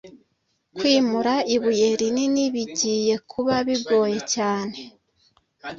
Kwimura 0.75 1.33
ibuye 1.55 1.89
rinini 1.99 2.43
bigiye 2.55 3.13
kuba 3.31 3.55
bigoye 3.67 4.19
cyane. 4.33 4.75